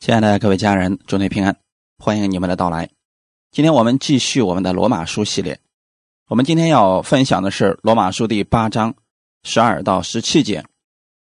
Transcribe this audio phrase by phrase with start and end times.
[0.00, 1.54] 亲爱的各位家人，祝你平安，
[1.98, 2.88] 欢迎你们的到来。
[3.50, 5.60] 今天我们继续我们的罗马书系列，
[6.26, 8.94] 我们今天要分享的是罗马书第八章
[9.42, 10.64] 十二到十七节。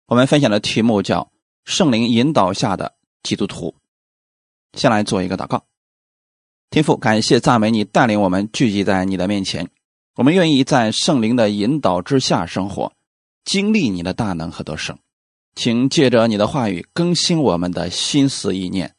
[0.07, 1.29] 我们分享的题目叫
[1.65, 3.75] “圣灵引导下的基督徒”。
[4.79, 5.65] 先来做一个祷告，
[6.69, 9.69] 天父，感谢赞美你带领我们聚集在你的面前，
[10.15, 12.93] 我们愿意在圣灵的引导之下生活，
[13.43, 14.97] 经历你的大能和得胜。
[15.55, 18.95] 请借着你的话语更新我们的心思意念，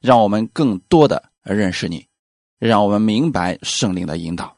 [0.00, 2.06] 让我们更多的认识你，
[2.58, 4.56] 让我们明白圣灵的引导。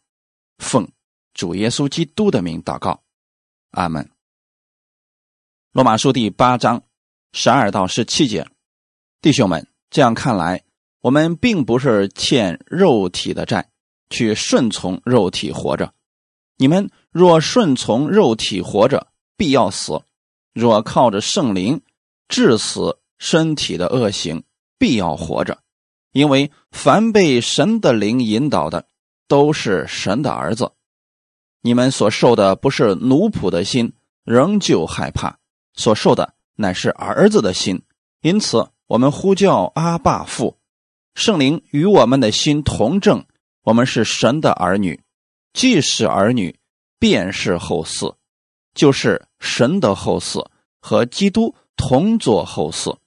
[0.58, 0.88] 奉
[1.34, 3.02] 主耶稣基督的名祷告，
[3.72, 4.08] 阿门。
[5.72, 6.82] 罗马书第八章
[7.32, 8.46] 十二到十七节，
[9.20, 10.64] 弟兄们，这样看来，
[11.00, 13.70] 我们并不是欠肉体的债，
[14.08, 15.94] 去顺从肉体活着。
[16.56, 20.02] 你们若顺从肉体活着，必要死。
[20.52, 21.80] 若靠着圣灵
[22.28, 24.42] 致死身体的恶行，
[24.78, 25.58] 必要活着，
[26.12, 28.86] 因为凡被神的灵引导的，
[29.28, 30.72] 都是神的儿子。
[31.62, 33.92] 你们所受的不是奴仆的心，
[34.24, 35.36] 仍旧害怕；
[35.74, 37.82] 所受的乃是儿子的心。
[38.22, 40.58] 因此，我们呼叫阿爸父，
[41.14, 43.24] 圣灵与我们的心同证，
[43.62, 45.00] 我们是神的儿女。
[45.52, 46.58] 既是儿女，
[46.98, 48.14] 便是后嗣。
[48.74, 50.48] 就是神的后嗣
[50.80, 52.98] 和基督同作后嗣。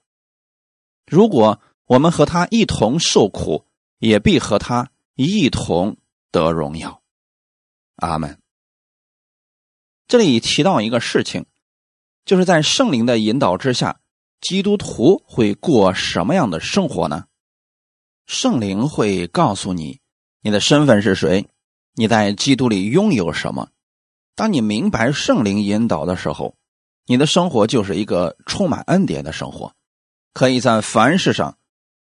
[1.06, 3.66] 如果我们和他一同受苦，
[3.98, 5.96] 也必和他一同
[6.30, 7.02] 得荣耀。
[7.96, 8.40] 阿门。
[10.06, 11.46] 这里提到一个事情，
[12.24, 14.00] 就是在圣灵的引导之下，
[14.40, 17.26] 基督徒会过什么样的生活呢？
[18.26, 20.00] 圣灵会告诉你
[20.40, 21.48] 你的身份是谁，
[21.94, 23.70] 你在基督里拥有什么。
[24.36, 26.54] 当你明白圣灵引导的时候，
[27.06, 29.72] 你的生活就是一个充满恩典的生活，
[30.32, 31.56] 可以在凡事上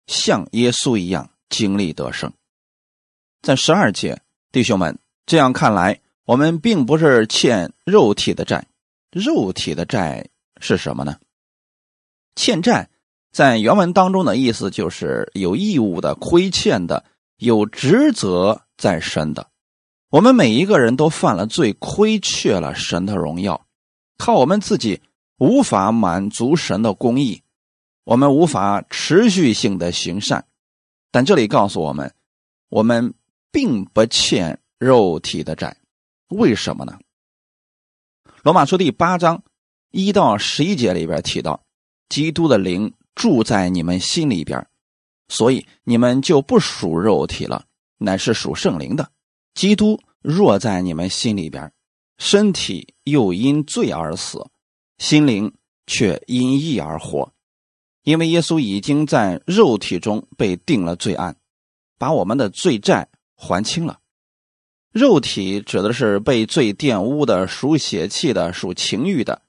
[0.06, 2.32] 像耶稣一样经历得胜。
[3.42, 8.66] 在十二节，弟兄们，这样看来，我们并不是欠肉体的债。
[9.10, 10.28] 肉体的债
[10.58, 11.18] 是什么呢？
[12.34, 12.88] 欠债
[13.30, 17.04] 在原文当中的意思就是有义务的、亏欠的、
[17.36, 19.50] 有职责在身的。
[20.12, 23.66] 我们每一个人都犯了罪，亏缺了神的荣耀，
[24.18, 25.00] 靠我们自己
[25.38, 27.42] 无法满足神的公义，
[28.04, 30.44] 我们无法持续性的行善。
[31.10, 32.14] 但这里告诉我们，
[32.68, 33.14] 我们
[33.50, 35.78] 并不欠肉体的债，
[36.28, 36.98] 为什么呢？
[38.42, 39.42] 罗马书第八章
[39.92, 41.64] 一到十一节里边提到，
[42.10, 44.66] 基督的灵住在你们心里边，
[45.28, 47.64] 所以你们就不属肉体了，
[47.96, 49.10] 乃是属圣灵的。
[49.54, 51.72] 基督若在你们心里边，
[52.18, 54.46] 身体又因罪而死，
[54.98, 55.52] 心灵
[55.86, 57.32] 却因义而活，
[58.02, 61.36] 因为耶稣已经在肉体中被定了罪案，
[61.98, 63.98] 把我们的罪债还清了。
[64.92, 69.42] 肉体指的是被罪玷污的、属血气的、属情欲的。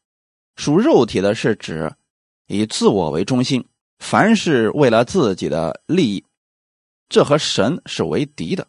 [0.56, 1.94] 属肉体的是指
[2.48, 3.68] 以自我为中心，
[4.00, 6.24] 凡是为了自己的利益，
[7.10, 8.68] 这和神是为敌的。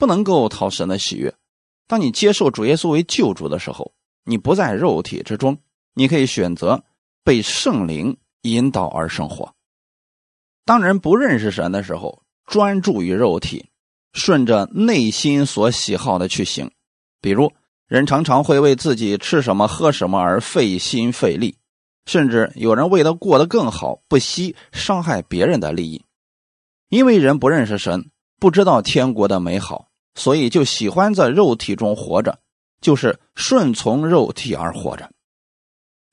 [0.00, 1.32] 不能够讨神的喜悦。
[1.86, 3.92] 当你接受主耶稣为救主的时候，
[4.24, 5.58] 你不在肉体之中，
[5.92, 6.82] 你可以选择
[7.22, 9.54] 被圣灵引导而生活。
[10.64, 13.68] 当人不认识神的时候，专注于肉体，
[14.14, 16.70] 顺着内心所喜好的去行。
[17.20, 17.52] 比如，
[17.86, 21.58] 人常常会为自己吃什么、喝什么而费心费力，
[22.06, 26.02] 甚至有人为了过得更好，不惜伤害别人的利益。
[26.88, 29.89] 因为人不认识神，不知道天国的美好。
[30.20, 32.40] 所以就喜欢在肉体中活着，
[32.82, 35.10] 就是顺从肉体而活着。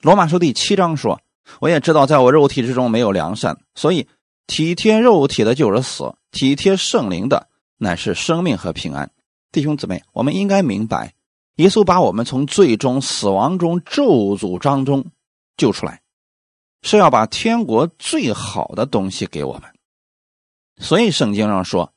[0.02, 1.20] 罗马书第七章说
[1.60, 4.08] ：“我也知道，在我肉体之中没有良善，所以
[4.48, 9.12] 体贴肉体的就是死，体贴圣灵的乃是生命和平安。”
[9.52, 11.14] 弟兄姊妹，我们应该明白，
[11.58, 15.06] 耶稣把我们从最终死亡中、咒诅当中
[15.58, 16.02] 救出来，
[16.82, 19.64] 是要把天国最好的东西给我们。
[20.78, 21.92] 所以圣经上说。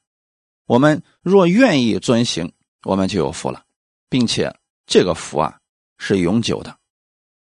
[0.70, 2.52] 我们若愿意遵行，
[2.84, 3.64] 我们就有福了，
[4.08, 4.54] 并且
[4.86, 5.58] 这个福啊
[5.98, 6.78] 是永久的。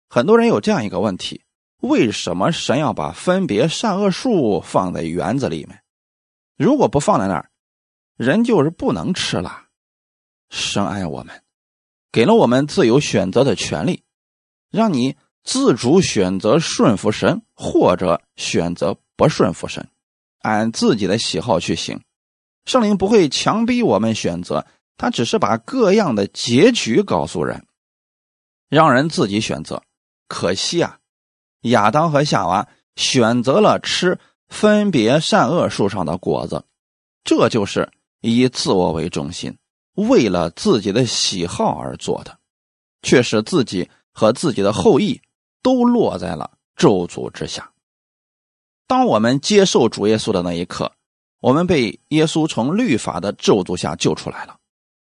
[0.07, 1.43] 很多人有这样一个问题：
[1.81, 5.83] 为什么神要把分别善恶树放在园子里面？
[6.55, 7.51] 如果不放在那儿，
[8.15, 9.65] 人就是不能吃了。
[10.49, 11.43] 神爱我们，
[12.13, 14.05] 给了我们自由选择的权利，
[14.69, 19.89] 让你自主选择顺服神，或者选择不顺服神，
[20.43, 22.01] 按自己的喜好去行。
[22.65, 24.65] 圣灵不会强逼我们选择，
[24.97, 27.65] 他只是把各样的结局告诉人，
[28.69, 29.83] 让人自己选择。
[30.27, 30.99] 可惜啊，
[31.61, 36.63] 亚当和夏娃选择了吃分别善恶树上的果子，
[37.23, 37.91] 这就是
[38.21, 39.57] 以自我为中心，
[39.95, 42.37] 为了自己的喜好而做的，
[43.01, 45.19] 却使自己和自己的后裔
[45.61, 47.71] 都落在了咒诅之下。
[48.87, 50.93] 当我们接受主耶稣的那一刻，
[51.41, 54.59] 我们被耶稣从律法的咒诅下救出来了，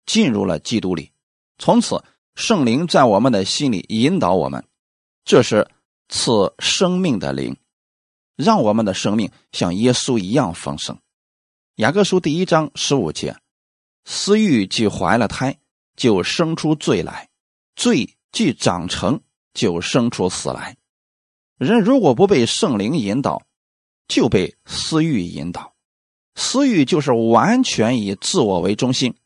[0.07, 1.11] 进入了基督里。
[1.59, 2.03] 从此，
[2.37, 4.65] 圣灵在我们的心里引导我们，
[5.25, 5.69] 这是
[6.09, 7.57] 赐生命的灵，
[8.37, 10.97] 让我们的生命像耶稣一样丰盛。
[11.75, 13.37] 雅各书第一章十五节：
[14.05, 15.59] 私欲既怀了胎，
[15.97, 17.27] 就生出罪来；
[17.75, 19.21] 罪既长成，
[19.55, 20.77] 就生出死来。
[21.57, 23.43] 人如果不被圣灵引导，
[24.07, 25.75] 就被私欲引导。
[26.41, 29.17] 私欲就是完全以自我为中心，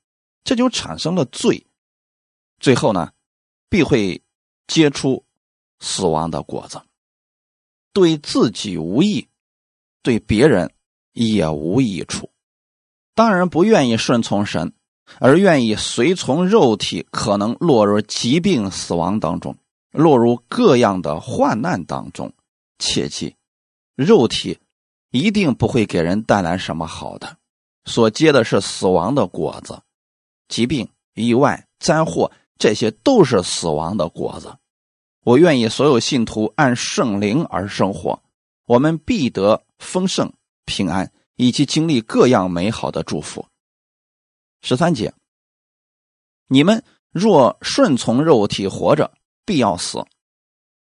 [0.44, 1.66] 这就产生了罪，
[2.58, 3.12] 最后呢，
[3.68, 4.22] 必会
[4.66, 5.22] 结出
[5.78, 6.80] 死亡的果子，
[7.92, 9.28] 对自己无益，
[10.02, 10.72] 对别人
[11.12, 12.30] 也无益处。
[13.14, 14.72] 当然不愿意顺从神，
[15.18, 19.54] 而愿意随从肉体，可能落入疾病、死亡当中，
[19.90, 22.32] 落入各样的患难当中。
[22.78, 23.36] 切记，
[23.96, 24.58] 肉体。
[25.12, 27.36] 一定不会给人带来什么好的，
[27.84, 29.80] 所结的是死亡的果子，
[30.48, 34.56] 疾病、意外、灾祸，这些都是死亡的果子。
[35.24, 38.22] 我愿意所有信徒按圣灵而生活，
[38.64, 40.32] 我们必得丰盛、
[40.64, 43.46] 平安，以及经历各样美好的祝福。
[44.62, 45.12] 十三节，
[46.48, 49.12] 你们若顺从肉体活着，
[49.44, 50.00] 必要死；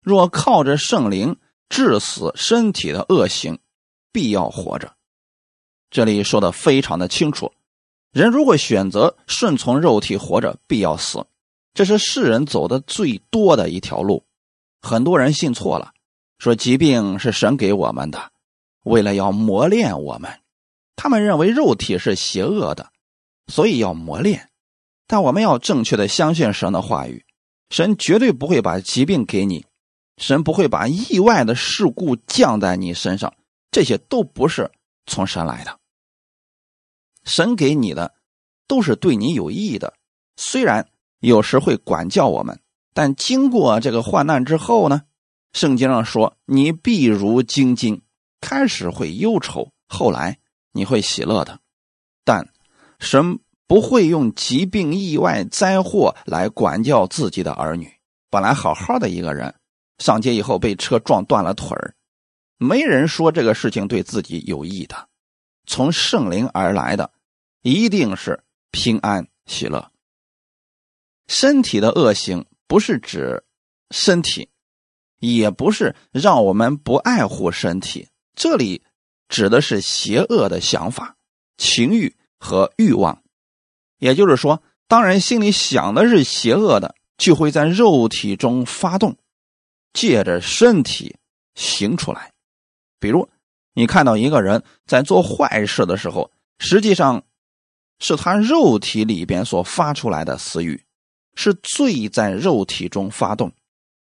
[0.01, 1.37] 若靠着圣灵
[1.67, 3.59] 治死身体的恶行。
[4.13, 4.93] 必要活着，
[5.89, 7.51] 这里说的非常的清楚。
[8.13, 11.25] 人如果选择顺从肉体活着，必要死，
[11.73, 14.23] 这是世人走的最多的一条路。
[14.81, 15.93] 很多人信错了，
[16.37, 18.31] 说疾病是神给我们的，
[18.83, 20.31] 为了要磨练我们。
[20.95, 22.91] 他们认为肉体是邪恶的，
[23.47, 24.49] 所以要磨练。
[25.07, 27.25] 但我们要正确的相信神的话语，
[27.71, 29.65] 神绝对不会把疾病给你，
[30.17, 33.33] 神不会把意外的事故降在你身上。
[33.73, 34.71] 这些都不是
[35.07, 35.79] 从神来的，
[37.23, 38.13] 神给你的
[38.67, 39.95] 都是对你有益的。
[40.37, 40.87] 虽然
[41.19, 42.61] 有时会管教我们，
[42.93, 45.01] 但经过这个患难之后呢，
[45.53, 48.03] 圣经上说你必如精金，
[48.41, 50.37] 开始会忧愁，后来
[50.71, 51.59] 你会喜乐的。
[52.23, 52.47] 但
[52.99, 57.91] 神不会用疾病、意外、灾祸来管教自己的儿女。
[58.29, 59.55] 本来好好的一个人，
[59.97, 61.95] 上街以后被车撞断了腿儿。
[62.63, 65.09] 没人说这个事情对自己有益的，
[65.65, 67.11] 从圣灵而来的，
[67.61, 69.91] 一定是平安喜乐。
[71.27, 73.43] 身体的恶行不是指
[73.91, 74.49] 身体，
[75.19, 78.81] 也不是让我们不爱护身体，这里
[79.27, 81.15] 指的是邪恶的想法、
[81.57, 83.23] 情欲和欲望。
[83.97, 89.17] 也就是说，当人心里想的是邪恶的，就会在肉体中发动，
[89.93, 91.15] 借着身体
[91.55, 92.32] 行出来。
[93.03, 93.27] 比如，
[93.73, 97.21] 你看到一个人在做坏事的时候，实际上
[97.99, 100.81] 是他肉体里边所发出来的私欲，
[101.35, 103.51] 是罪在肉体中发动，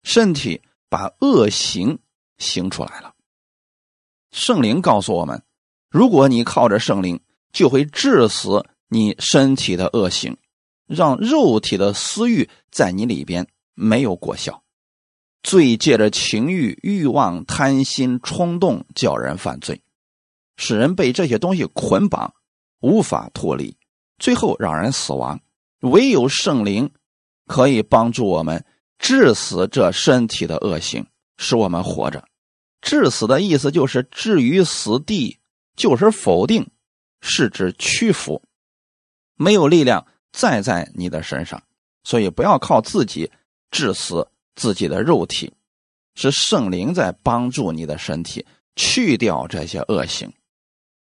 [0.02, 1.98] 身体把恶行
[2.38, 3.12] 行出来了。
[4.32, 5.42] 圣灵告诉我们，
[5.90, 7.20] 如果你靠着圣灵，
[7.52, 10.38] 就会致死你身体的恶行，
[10.86, 14.62] 让肉体的私欲在你里边没有果效。
[15.46, 19.80] 罪借着情欲、欲望、贪心、冲动，叫人犯罪，
[20.56, 22.34] 使人被这些东西捆绑，
[22.80, 23.76] 无法脱离，
[24.18, 25.40] 最后让人死亡。
[25.82, 26.90] 唯有圣灵
[27.46, 28.64] 可以帮助我们
[28.98, 32.26] 致死这身体的恶行，使我们活着。
[32.80, 35.38] 致死的意思就是置于死地，
[35.76, 36.68] 就是否定，
[37.20, 38.42] 是指屈服，
[39.36, 41.62] 没有力量再在你的身上，
[42.02, 43.30] 所以不要靠自己
[43.70, 44.26] 致死。
[44.56, 45.52] 自己的肉体
[46.16, 48.44] 是圣灵在帮助你的身体
[48.74, 50.32] 去掉这些恶行。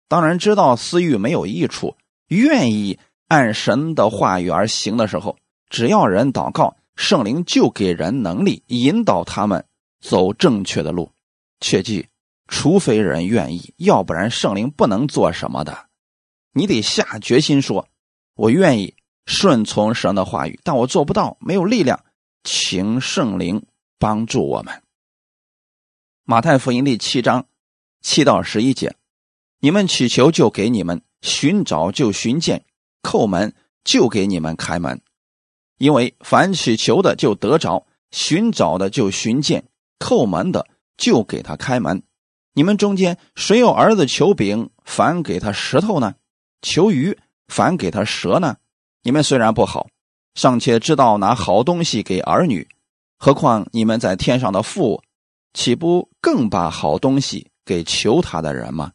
[0.08, 1.96] 当然，知道私欲没有益处，
[2.28, 5.38] 愿意按神的话语而行的时候，
[5.70, 9.66] 只要人祷告，圣灵就给人能力引导他们
[10.00, 11.12] 走正确的路。
[11.62, 12.08] 切记，
[12.48, 15.88] 除非人愿意，要不然圣灵不能做什么的。
[16.54, 17.88] 你得下决心说
[18.36, 18.94] ：“我愿意
[19.26, 22.04] 顺从神的话语，但我做不到，没有力量。”
[22.44, 23.64] 请圣灵
[24.00, 24.82] 帮助我们。
[26.24, 27.46] 马太福音第七章
[28.02, 28.96] 七到十一节：
[29.60, 32.60] 你们祈求，就给你们；寻找，就寻见；
[33.04, 35.02] 叩门，就给你们开门。
[35.78, 39.62] 因为凡祈求的，就得着；寻找的，就寻见；
[40.00, 40.68] 叩门的，
[40.98, 42.04] 就给他开门。
[42.54, 46.16] 你们中间谁有儿子求饼，反给他石头呢？
[46.62, 47.18] 求鱼，
[47.48, 48.58] 反给他蛇呢？
[49.04, 49.88] 你们虽然不好，
[50.34, 52.68] 尚且知道拿好东西给儿女，
[53.18, 55.04] 何况你们在天上的父，
[55.54, 58.94] 岂不更把好东西给求他的人吗？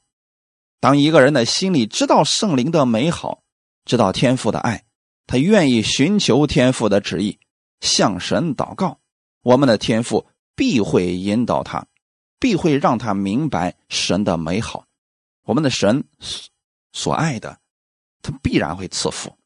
[0.80, 3.42] 当一个人的心里知道圣灵的美好，
[3.84, 4.84] 知道天父的爱，
[5.26, 7.38] 他愿意寻求天父的旨意，
[7.80, 8.98] 向神祷告，
[9.42, 11.86] 我们的天父必会引导他，
[12.38, 14.86] 必会让他明白神的美好。
[15.44, 16.04] 我们的神
[16.92, 17.58] 所爱的，
[18.22, 19.36] 他必然会赐福。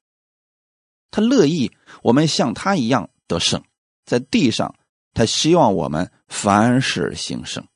[1.10, 3.62] 他乐意我们像他一样得胜，
[4.04, 4.74] 在地上，
[5.12, 7.66] 他希望我们凡事兴盛。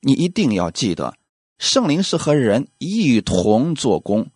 [0.00, 1.14] 你一定要记得，
[1.58, 4.30] 圣灵是和人一同做工，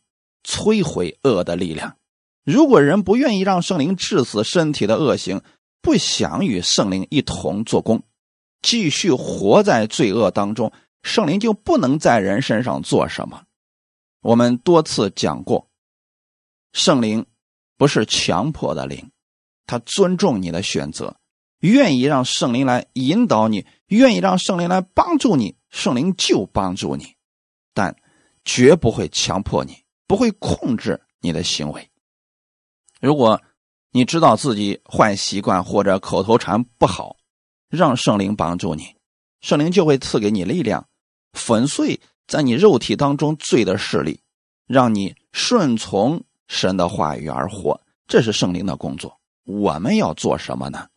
[0.45, 1.97] 摧毁恶的力量。
[2.45, 5.43] 如果人不愿意让圣灵治死身体的恶行，
[5.81, 8.03] 不想与圣灵一同做工，
[8.63, 13.45] 继续活在罪恶当中，圣灵就不能在人身上做什么。
[14.21, 15.69] 我们多次讲过，
[16.73, 17.27] 圣灵。
[17.77, 19.11] 不是强迫的灵，
[19.67, 21.17] 他尊重你的选择，
[21.61, 27.17] 愿意让圣灵来引导你，愿意让圣灵来帮助你，圣灵就帮助你，
[27.73, 27.97] 但
[28.45, 31.91] 绝不会强迫你，不会控制你的行为。
[33.01, 33.43] 如果
[33.91, 37.17] 你知道自己坏习惯或者口头禅不好，
[37.69, 38.95] 让圣灵帮助你，
[39.41, 40.87] 圣灵就会赐给你力量，
[41.33, 44.21] 粉碎在你肉体当中罪的势力，
[44.67, 46.23] 让你顺从。
[46.49, 49.19] 神的话语而活，这是圣灵的工作。
[49.45, 50.89] 我们要做什么呢？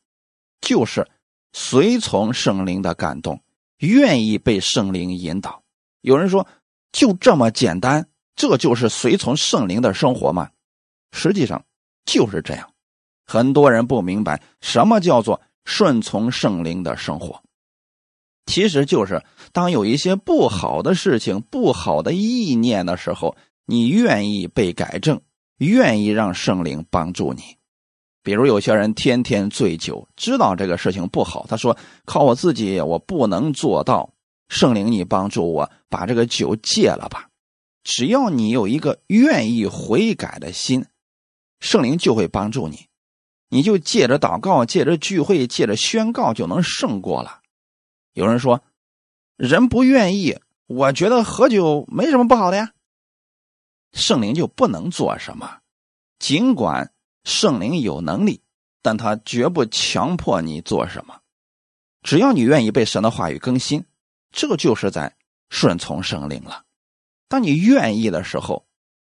[0.61, 1.07] 就是
[1.53, 3.41] 随从圣灵的感动，
[3.79, 5.63] 愿意被圣灵引导。
[6.01, 6.47] 有人说，
[6.91, 10.49] 就这么简单，这就是随从圣灵的生活吗？
[11.11, 11.63] 实际上
[12.05, 12.69] 就是这样。
[13.25, 17.43] 很多人不明白什么叫做顺从圣灵的生活，
[18.45, 23.35] 其实就是当有一些不好的事情、不好的意念的时候，
[23.65, 25.21] 你愿意被改正。
[25.57, 27.41] 愿意让圣灵帮助你，
[28.23, 34.13] 比如有些人天天醉酒，知道这个事情不好，他说：“靠我自己，我不能做到。”
[34.49, 37.29] 圣灵，你帮助我把这个酒戒了吧。
[37.83, 40.85] 只要你有一个愿意悔改的心，
[41.59, 42.85] 圣灵就会帮助你，
[43.49, 47.39] 你就借着祷告、借着聚会、借着宣告就能胜过了。
[48.13, 48.61] 有人说，
[49.35, 50.37] 人不愿意，
[50.67, 52.71] 我觉得喝酒没什么不好的呀。
[53.93, 55.59] 圣灵就不能做什么，
[56.19, 58.41] 尽管圣灵有能力，
[58.81, 61.19] 但他绝不强迫你做什么。
[62.03, 63.83] 只要你愿意被神的话语更新，
[64.31, 65.15] 这就是在
[65.49, 66.63] 顺从圣灵了。
[67.27, 68.65] 当你愿意的时候，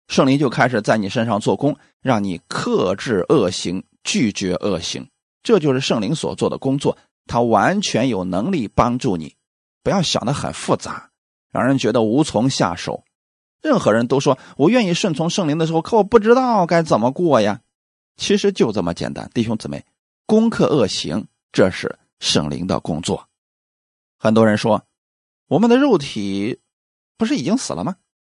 [0.09, 5.09] 圣灵就开始在你身上做工，让你克制恶行，拒绝恶行。
[5.43, 9.37] 这就是圣灵所做的工作，他完全有能力帮助你。
[9.83, 11.11] 不要想的很复杂，
[11.51, 13.05] 让人觉得无从下手。
[13.63, 17.61] 任何人都说我愿意顺从圣灵的时候，可我不知道该怎么过呀。
[18.17, 19.85] 其实就这么简单，弟兄姊妹，
[20.25, 23.29] 攻克恶行，这是圣灵的工作。
[24.19, 24.87] 很多人说，
[25.49, 26.61] 我们的肉体
[27.19, 27.97] 不是已经死了吗？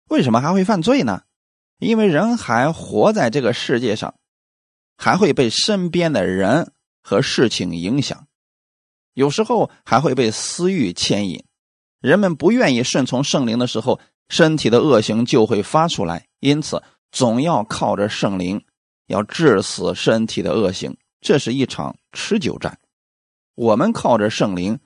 [0.09, 1.21] 为什么还会犯罪呢？
[1.77, 4.15] 因为人还活在这个世界上，
[4.97, 8.27] 还会被身边的人和事情影响，
[9.13, 11.43] 有时候还会被私欲牵引。
[11.99, 13.99] 人们不愿意顺从圣灵的时候。
[14.29, 18.63] 身体的恶行就会发出来，因此总要靠着圣灵，
[19.07, 20.97] 要治死身体的恶行。
[21.21, 22.77] 这是一场持久战。
[23.55, 24.79] 我们靠着圣灵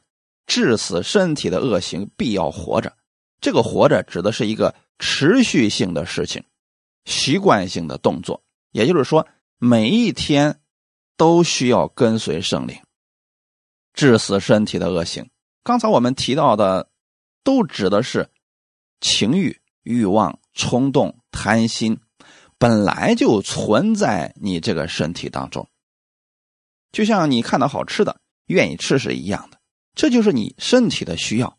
[0.46, 2.96] 致死身体的恶行，必要活着。
[3.42, 6.44] 这个活着指的是一个持续性的事情，
[7.06, 8.44] 习惯性的动作。
[8.72, 10.62] 也就是说，每一天
[11.18, 12.78] 都需要跟随圣灵
[13.94, 15.30] 致死身体的恶行。
[15.64, 16.90] 刚才我们提到的，
[17.44, 18.30] 都指的是。
[19.02, 22.00] 情欲、欲望、冲动、贪心，
[22.58, 25.68] 本来就存在你这个身体当中，
[26.92, 29.58] 就像你看到好吃的，愿意吃是一样的。
[29.94, 31.58] 这就是你身体的需要。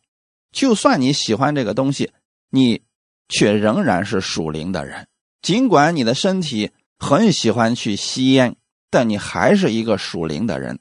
[0.53, 2.13] 就算你喜欢这个东西，
[2.51, 2.83] 你
[3.29, 5.09] 却仍然是属灵的人。
[5.43, 8.57] 尽管你的身体很喜欢去吸烟，
[8.91, 10.79] 但你还是一个属灵的人。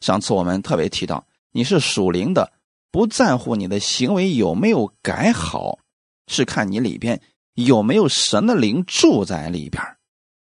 [0.00, 2.52] 上次我们特别提到，你是属灵的，
[2.90, 5.78] 不在乎你的行为有没有改好。
[6.26, 7.20] 是看你里边
[7.54, 9.82] 有没有神的灵住在里边，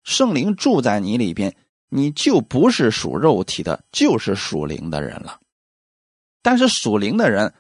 [0.03, 1.57] 圣灵住在你里边，
[1.89, 5.41] 你就不是属肉体的，就是属灵的人了。
[6.43, 7.53] 但是属灵的人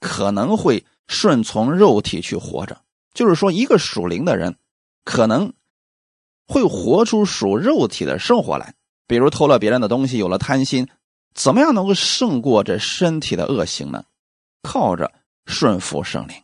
[0.00, 2.80] 可能会顺从肉体去活着，
[3.14, 4.56] 就是说，一个属灵的人
[5.04, 5.52] 可能
[6.46, 8.74] 会活出属肉体的生活来，
[9.06, 10.88] 比如偷了别人的东西，有了贪心，
[11.34, 14.04] 怎么样能够胜过这身体的恶行呢？
[14.62, 15.12] 靠着
[15.46, 16.36] 顺服圣灵。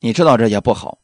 [0.00, 0.98] 你知道这也不好，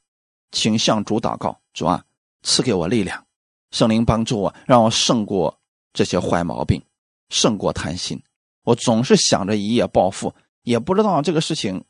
[0.52, 2.04] 请向主祷告，主啊，
[2.42, 3.26] 赐给我力量，
[3.72, 5.58] 圣灵帮助我，让我胜过
[5.92, 6.80] 这些坏毛病，
[7.28, 8.22] 胜过贪心。
[8.62, 10.32] 我总是想着一夜暴富，
[10.62, 11.84] 也不知道这个事情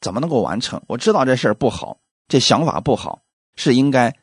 [0.00, 0.82] 怎么能够完成。
[0.88, 3.22] 我知道这事儿不好，这想法不好，
[3.54, 4.14] 是应该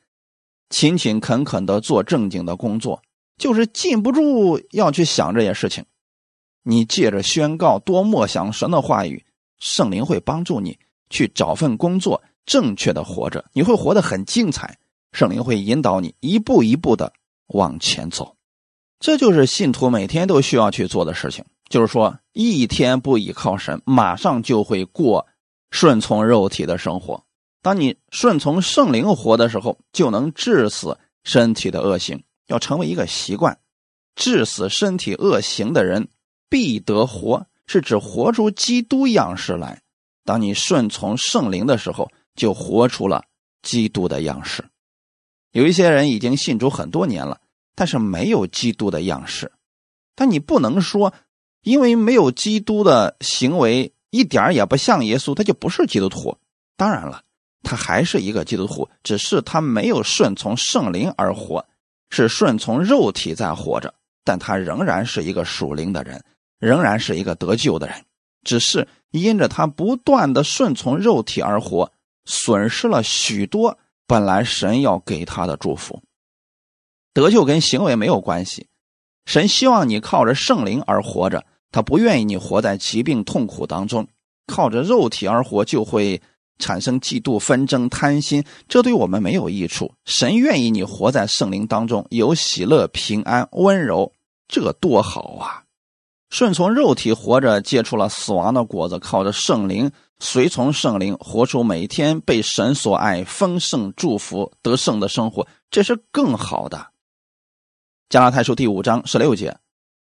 [0.70, 3.02] 勤勤恳恳的做正经的工作，
[3.38, 5.86] 就是禁不住要去想这些事情。
[6.64, 9.26] 你借着宣告，多默想神的话语，
[9.58, 10.78] 圣灵会帮助你。
[11.14, 14.80] 去找份工作，正确的活着，你会活得很精彩。
[15.12, 17.14] 圣灵会引导你一步一步的
[17.50, 18.36] 往前走，
[19.00, 21.46] 这就是信徒每天都需要去做的事情。
[21.70, 25.28] 就是说，一天不依靠神，马上就会过
[25.70, 27.24] 顺从肉体的生活。
[27.62, 33.56] 当你顺从圣灵活的时候，就能治死身体的恶行，要成为一个习惯。
[34.16, 36.08] 治死身体恶行的人
[36.50, 39.83] 必得活，是指活出基督样式来。
[40.26, 43.24] 当你顺从圣灵的时候，就活出了
[43.62, 44.64] 基督的样式。
[45.52, 47.40] 有一些人已经信主很多年了，
[47.76, 49.52] 但是没有基督的样式。
[50.16, 51.14] 但你不能说，
[51.62, 56.38] 因为没有基督的行为，一点也不像耶稣，他就不是基督徒。
[56.76, 57.22] 当然了，
[57.62, 61.66] 他还是一个基督徒，只是他没有顺从圣灵而活，
[62.10, 63.94] 是顺从肉体在活着。
[64.24, 66.24] 但他仍然是一个属灵的人，
[66.60, 68.06] 仍然是一个得救的人。
[68.44, 68.88] 只是
[69.22, 71.92] 因着他不断的顺从肉体而活，
[72.26, 76.02] 损失了许多本来神要给他的祝福。
[77.14, 78.68] 得救跟行为没有关系，
[79.26, 84.08] 神希望你靠着圣灵而活着，他不愿意你活在疾病痛苦当中。
[84.48, 86.22] 靠着肉体而活，就会
[86.58, 89.94] 产生嫉妒、纷争、贪心，这对我们没有益处。
[90.06, 94.12] 神愿意你活在圣灵当中，有喜乐、平安、温柔，
[94.48, 95.63] 这多好啊！
[96.34, 106.88] 顺从肉体活着，结出了死亡的果子；靠着圣灵，随从圣灵，活出每天被神所爱、丰盛祝福、得胜的生活，这是更好的。
[108.10, 109.60] 加拉太书第五章十六节，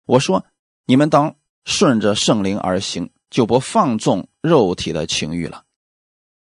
[0.05, 0.43] 我说：
[0.85, 5.63] 你们当顺着圣灵而行，就不放纵肉体的情欲了。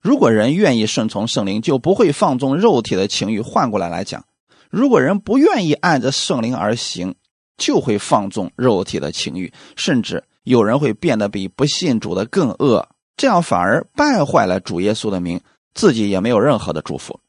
[0.01, 3.39] 如果人愿意顺从圣灵，就不会放纵肉体的情欲。
[3.39, 4.25] 换过来来讲，
[4.69, 7.15] 如果人不愿意按着圣灵而行，
[7.59, 15.39] 就会放纵肉体的情欲，甚至有人会变得比不信主的更恶，这样反而败坏了主耶稣的名，
[15.75, 17.19] 自己也没有任何的祝福。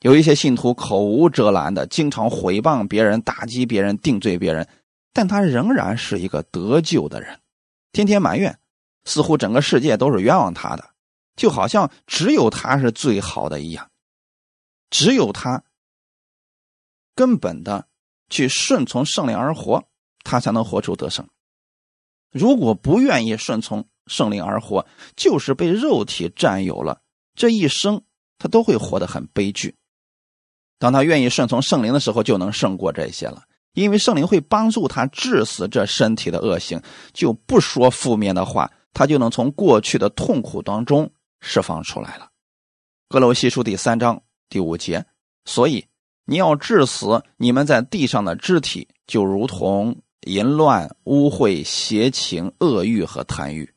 [0.00, 4.68] 有一些信徒口无遮拦的，经常毁谤别人、打击别人、定罪别人，
[5.14, 7.40] 但他仍然是一个得救的人，
[7.92, 8.58] 天天埋怨，
[9.04, 10.90] 似乎整个世界都是冤枉他的，
[11.36, 13.88] 就好像只有他是最好的一样，
[14.90, 15.62] 只有他
[17.14, 17.86] 根本的。
[18.28, 19.84] 去顺从圣灵而活，
[20.24, 21.26] 他才能活出得胜。
[22.32, 24.86] 如果不愿意顺从圣灵而活，
[25.16, 27.00] 就是被肉体占有了，
[27.34, 28.02] 这一生
[28.38, 29.74] 他都会活得很悲剧。
[30.78, 36.82] 当他愿意顺从圣灵的时候，就能胜过这些了，因为圣灵会帮助他致死这身体的恶行，
[37.14, 41.10] 就不说负面的话，他就能从过去的痛苦当中
[41.40, 42.28] 释放出来了。
[43.08, 45.06] 格罗西书第三章第五节，
[45.44, 45.86] 所以。
[46.26, 53.72] 你要治死你们在地上的肢体，就如同淫乱、污秽、邪情、恶欲和贪欲，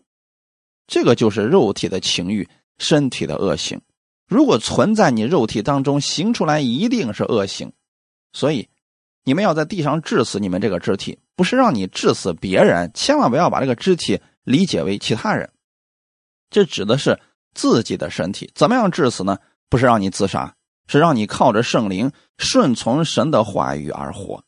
[0.88, 3.80] 这个就是肉体的情欲，身体的恶行。
[4.28, 7.72] 如果存在你肉体当中，行出来一定是恶行。
[8.34, 8.68] 所以，
[9.24, 15.50] 你们要在地上治死你们这个肢体，不是让你治死别人，千万不要把这个肢体理解为其他人。
[16.50, 17.20] 这指的是
[17.54, 18.50] 自己的身体。
[18.56, 19.38] 怎么样治死呢？
[19.70, 20.56] 不是让你自杀。
[20.89, 24.43] 是让你靠着圣灵顺从神的话语而活。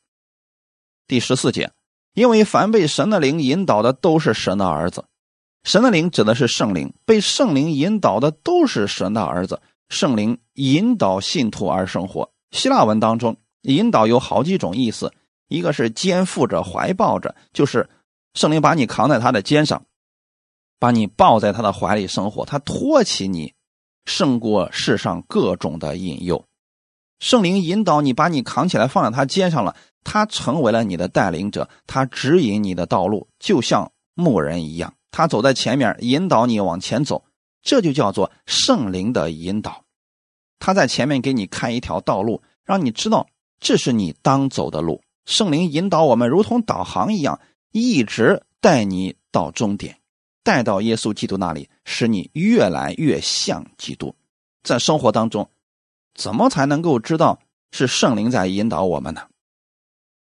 [1.06, 1.72] 第十四节，
[2.16, 5.06] 因为凡被神的灵引导的都是神的儿子，
[5.64, 9.62] 神的灵指的是圣灵，被圣灵引导的都是神的儿子。
[9.90, 12.32] 圣灵引导信徒而生活。
[12.52, 15.14] 希腊文当中，引导有好几种意思，
[15.48, 17.88] 一个是肩负着、怀抱着，就是
[18.34, 19.86] 圣灵把你扛在他的肩上，
[20.80, 23.54] 把你抱在他的怀里生活，他托起你。
[24.06, 26.46] 胜过世上各种的引诱，
[27.20, 37.24] 圣灵引导你，把你扛起来放在他肩上了，他成为了你的带领者，他指引你的道路，就像牧人一样，他走在前面引导你往前走，
[37.62, 39.84] 这就叫做圣灵的引导。
[40.60, 43.28] 他在前面给你开一条道路，让你知道
[43.60, 45.02] 这是你当走的路。
[45.26, 47.40] 圣灵引导我们，如同导航一样，
[47.72, 50.01] 一直带你到终点。
[50.44, 54.16] 带到耶稣基督那里，使你越来越像基督。
[54.64, 55.50] 在生活当中，
[56.14, 57.40] 怎么才能够知道
[57.72, 59.22] 是圣灵在引导我们呢？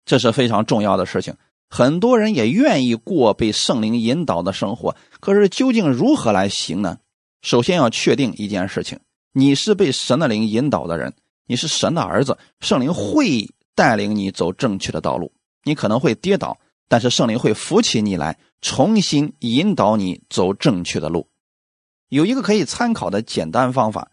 [0.04, 1.34] 这是非常重要的事情。
[1.70, 6.98] 很多人也愿意过被圣灵引导的生活，可是究竟如何来行呢？
[7.42, 9.00] 首先要确定一件事情，
[9.32, 11.14] 你是被神的灵引导的人，
[11.46, 15.32] 你是神的儿子，圣灵会带领你走正确的道路。
[15.64, 16.56] 你可能会跌倒，
[16.88, 21.28] 但是圣灵会扶起你来，重新引导你走正确的路。
[22.08, 24.10] 有一个可以参考的简单方法：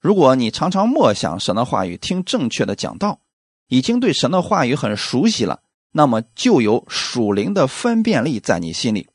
[0.00, 3.20] 如果你常常默想神的话语，听正确的讲道，
[3.68, 9.08] 已经对神的话语很熟悉了，那么就有属灵的分辨力在你心里。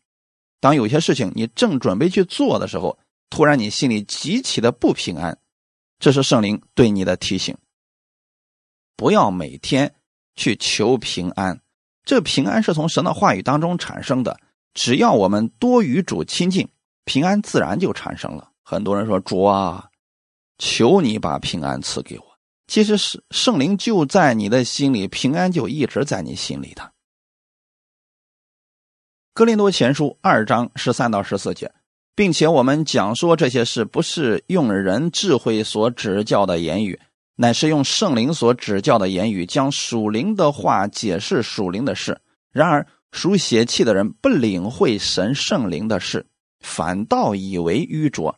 [0.60, 5.40] 当有些事情你正准备去做的时候，突然你心里极其的不平安，
[6.00, 7.56] 这是圣灵对你的提醒。
[8.96, 9.96] 不要每天
[10.36, 11.62] 去求平安。
[12.10, 14.40] 这平安是从神的话语当中产生的，
[14.74, 16.68] 只要我们多与主亲近，
[17.06, 18.50] 平安自然就产生了。
[18.64, 19.88] 很多人说：“主啊，
[20.58, 22.26] 求你把平安赐给我。”
[22.66, 26.92] 其实是圣灵就在你的心里，平安就一直在你心里的。
[29.36, 31.72] 哥林多前书二章十三到十四节，
[32.16, 37.00] 并且我们讲说这些事，不是用人智慧所指教的言语。
[37.42, 42.20] 乃是用圣灵所指教的言语，将属灵的话解释属灵的事。
[42.52, 46.26] 然而属血气的人不领会神圣灵的事，
[46.60, 48.38] 反倒以为愚拙，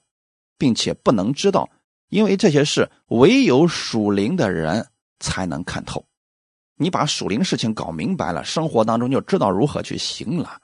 [0.56, 1.68] 并且不能知道，
[2.10, 4.86] 因为这些事唯有属灵的人
[5.20, 6.06] 才能看透。
[6.78, 10.62] 你把属灵事情搞明白了，生活当中就知道如何去行了。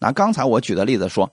[0.00, 1.32] 拿刚才我举的例子说，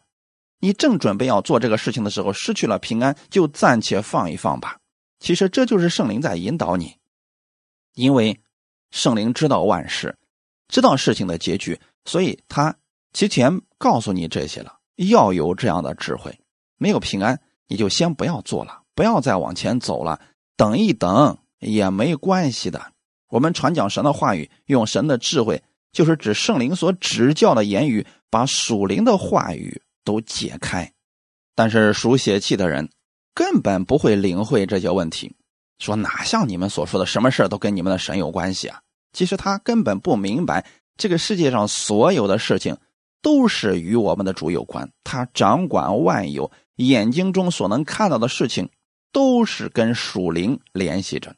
[0.61, 4.77] 你正准备要做这个事情的时候，失去了平安，就暂且放一放吧。
[5.19, 6.95] 其实这就是圣灵在引导你，
[7.93, 8.39] 因为
[8.91, 10.15] 圣灵知道万事，
[10.67, 12.75] 知道事情的结局，所以他
[13.13, 14.77] 提前告诉你这些了。
[14.95, 16.39] 要有这样的智慧，
[16.77, 20.19] 没有平安，你就先不要做了，不要再往前走了，
[20.55, 22.93] 等一等也没关系的。
[23.29, 30.91] 我们传讲神的话语，用神的智慧，就是指圣灵所指教的言语，把属灵的话语都解开。
[31.53, 32.89] 但是属血气的人。
[33.37, 35.31] 根本不会领会这些问题，
[35.77, 38.81] 说哪像你们所说的，什么事都跟你们的神有关系啊？
[39.13, 40.65] 其实他根本不明白，
[40.97, 42.75] 这个世界上所有的事情
[43.21, 48.67] 都是与我们的主有关，他掌管万有，眼睛中所能看到的事情
[49.11, 51.35] 都是跟属灵联系着。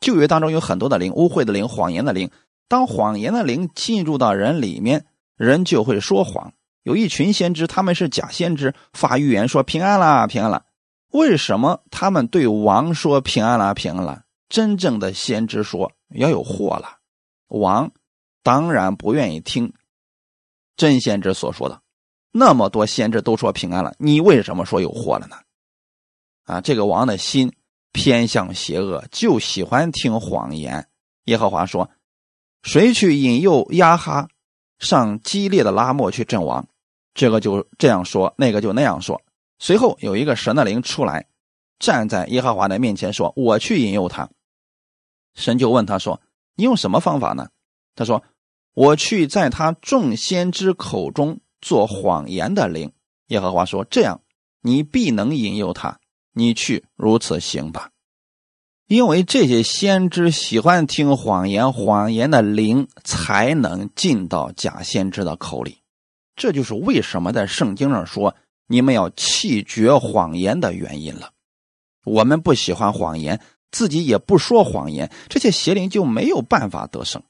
[0.00, 2.30] 旧约当中有很多的灵，污秽的灵，谎言的灵。
[2.68, 5.06] 当谎言的灵进入到人里面，
[5.38, 6.52] 人就会说谎。
[6.82, 10.66] 有一群先知，他们是假先知，发预言说平安啦，平安了。
[11.12, 14.24] 为什么他们对王说平安了，平安了？
[14.48, 16.98] 真正的先知说要有祸了。
[17.48, 17.92] 王
[18.42, 19.72] 当然不愿意听
[20.76, 21.80] 真先知所说的。
[22.32, 25.36] 那么多先知都说平安了，你为什么说有祸了呢？
[26.44, 27.52] 啊，这个王的心
[27.92, 30.88] 偏向邪恶，就喜欢听谎言。
[31.24, 31.90] 耶和华说
[32.64, 34.28] ：“谁去引诱亚哈
[34.78, 36.66] 上激烈的拉莫去阵亡？
[37.14, 39.20] 这个就这样说，那个就那样说。”
[39.62, 41.28] 随后有一个神的灵出来，
[41.78, 44.28] 站在耶和华的面前说：“我去引诱他。”
[45.36, 46.20] 神就问他说
[46.56, 47.48] ：“你用什么方法呢？”
[47.94, 48.24] 他说
[48.74, 52.90] ：“我去在他众先知口中做谎言的灵。”
[53.30, 54.22] 耶和华说：“这样，
[54.62, 56.00] 你必能引诱他。
[56.32, 57.90] 你去如此行吧，
[58.88, 65.78] 因为这些先知喜欢听谎言，谎言的灵才能进到假先知的口里。
[66.34, 68.34] 这就是为什么在圣经上说。”
[68.66, 71.30] 你们要弃绝谎言的原因了。
[72.04, 77.22] 我们不喜欢谎言，自己也不说谎言，这些邪灵就没有办法得胜。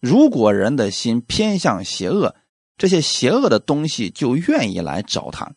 [0.00, 2.34] 如果人的心偏向邪恶，
[2.76, 5.52] 这些邪恶的东西就愿意来找他。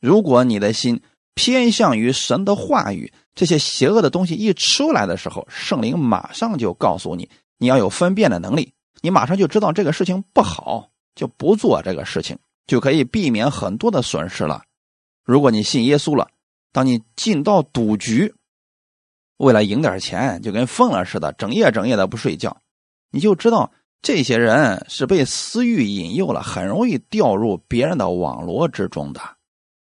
[0.00, 1.02] 如果你的心
[1.34, 12.38] 偏向于神的话语，这些邪恶的东西一出来的时候，圣灵马上就告诉你，你要有分辨的能力，你马上就知道这个事情不好，就不做这个事情。
[12.66, 14.62] 就可以避免很多的损失了。
[15.24, 16.28] 如果你信耶稣了，
[16.72, 18.34] 当你进到赌局，
[19.36, 22.56] 为了赢点钱，就跟疯了似的，整夜整夜的不睡觉，
[23.10, 23.70] 你就知道
[24.00, 29.20] 这些人是被私欲引诱了，很容易掉入别人的网络之中的。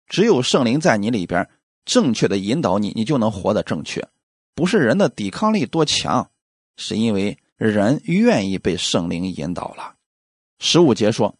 [0.08, 1.50] 只有圣灵在你里边
[1.86, 4.08] 正确的引导你，你就能活得正确。
[4.54, 6.30] 不是人的抵抗力多强，
[6.78, 9.96] 是因为人愿意被圣灵引导了。
[10.60, 11.36] 十五节说。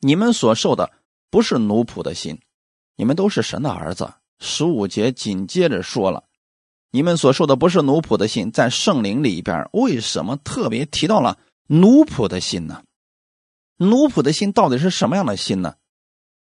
[0.00, 0.90] 你们所受的
[1.30, 2.40] 不是奴仆的心，
[2.96, 4.12] 你们都是神的儿子。
[4.38, 6.24] 十五节紧接着说了，
[6.92, 12.84] 你们所受的不是奴仆的心，在圣灵里边，为什么特别提到了奴仆的心呢？
[13.76, 15.74] 奴仆的心到底是什么样的心呢？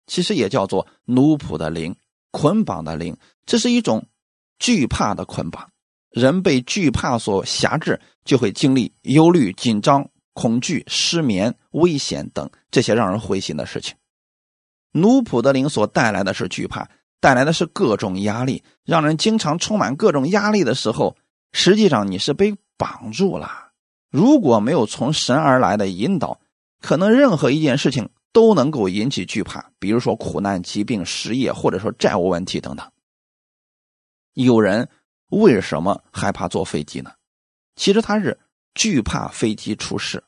[0.07, 1.95] 其实也叫做奴仆的灵，
[2.31, 4.05] 捆绑的灵，这是一种
[4.59, 5.69] 惧怕的捆绑。
[6.09, 10.09] 人被惧怕所辖制，就会经历忧虑、紧张。
[10.35, 13.95] 恐惧、失眠、危险等这些让人灰心的事情，
[14.91, 16.87] 奴仆的灵所带来的是惧怕，
[17.21, 21.15] 带来的是各种压力，让人经常充满各种压力的时候，
[21.53, 23.71] 实际上你是被绑住了。
[24.11, 26.39] 如果没有从神而来的引导，
[26.81, 32.85] 可能任何一件事情都能够引起惧怕，比如说苦难、疾病、失业，或者说债务问题等等。
[34.33, 34.89] 有人
[35.29, 37.11] 为什么害怕坐飞机呢？
[37.77, 38.37] 其实他是
[38.75, 40.23] 惧怕飞机出事，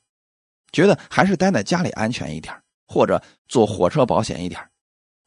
[0.72, 2.56] 觉得还是待在家里安全一点，
[2.88, 4.60] 或者坐火车保险一点。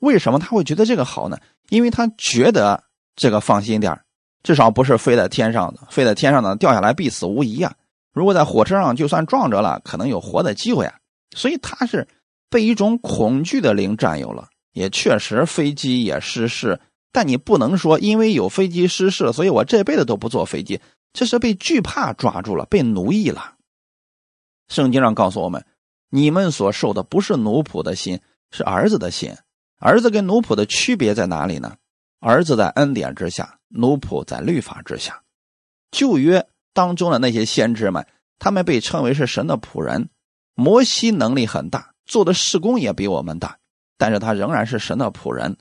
[0.00, 1.38] 为什么他会觉得这个好呢？
[1.68, 2.82] 因为他觉得
[3.14, 4.00] 这个放心点
[4.42, 7.72] 至少不是飞在天上的，飞在天上的掉下来必死无疑啊。
[8.12, 10.94] 如果在火车上就算撞着了，可能有活的机会啊。
[11.36, 12.08] 所以他是
[12.48, 14.48] 被一种恐惧的灵占有了。
[14.72, 16.80] 也确实飞机也失事，
[17.12, 20.80] 但你不能说因为有飞机失事，所以我这辈子都不坐飞机。
[21.12, 23.56] 这是被惧怕抓住了，被奴役了。
[24.68, 25.64] 圣经上告诉我们，
[26.08, 28.20] 你们所受的不是奴仆的心，
[28.50, 29.34] 是儿子的心。
[29.78, 31.76] 儿子跟奴仆的区别在哪里呢？
[32.20, 35.22] 儿子在恩典之下，奴仆在律法之下。
[35.90, 38.06] 旧约当中的那些先知们，
[38.38, 40.10] 他们被称为是神的仆人。
[40.54, 43.58] 摩西能力很大，做的事工也比我们大，
[43.96, 45.56] 但是他仍然是神的仆人。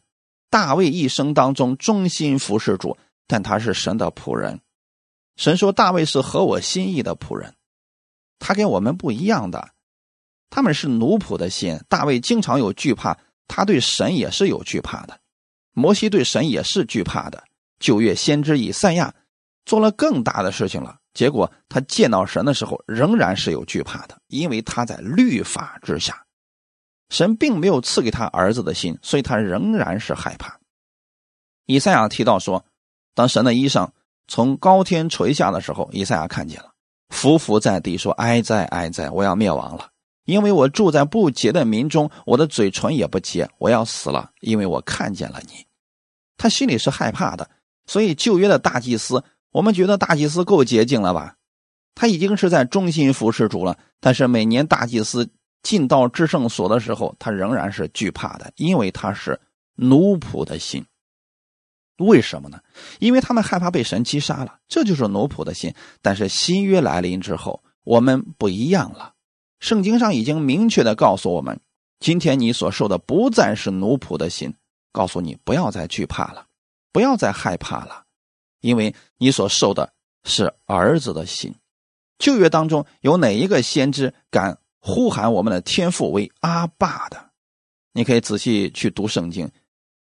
[0.49, 4.59] 大卫一生当中忠心服侍主，但他是神的仆人。
[5.39, 7.55] 神说：“大卫是合我心意的仆人，
[8.39, 9.69] 他跟我们不一样的，
[10.49, 11.79] 他们是奴仆的心。
[11.87, 15.17] 大卫经常有惧怕，他对神也是有惧怕的。
[15.71, 17.41] 摩西对神也是惧怕的。
[17.79, 19.15] 旧约先知以赛亚
[19.63, 26.25] 做了更大的事情了，结果他见到神的时候仍然是有惧怕的，因为他在律法之下，
[27.07, 30.59] 神并没有赐给他儿子的心，所以他仍然是害怕。
[31.65, 32.65] 以赛亚提到说，
[33.15, 33.89] 当神的衣裳。”
[34.29, 36.71] 从高天垂下的时候，以赛亚看见了，
[37.09, 39.09] 伏伏在地说：“哀哉，哀哉！
[39.09, 39.89] 我要灭亡了，
[40.25, 45.65] 因为我住在不洁的民中，我的嘴唇也不洁，我要死了，因为我看见了你。”
[46.37, 47.49] 他心里是害怕的。
[47.87, 51.35] 所以旧约的大祭司，我们觉得大祭司够洁净了吧？
[51.95, 53.75] 他已经是在忠心服侍主了。
[53.99, 55.27] 但是每年大祭司
[55.63, 59.37] 进到至圣所的时候，他仍然是惧怕的，因为他是
[59.73, 60.85] 奴仆的心。
[61.99, 62.59] 为什么呢？
[62.99, 65.73] 因为他们害怕被神击杀了，这就是奴仆的心。
[66.01, 69.13] 但是新约来临之后，我们不一样了。
[69.59, 71.59] 圣经上已经明确的告诉我们，
[71.99, 74.53] 今天你所受的不再是奴仆的心，
[74.91, 76.45] 告诉你不要再惧怕了，
[76.91, 78.03] 不要再害怕了，
[78.61, 79.91] 因为你所受的
[80.23, 81.53] 是儿子的心。
[82.17, 87.29] 旧约当中有哪一个先知敢呼喊我们的天父为阿爸的？
[87.91, 89.49] 你可以仔细去读圣经。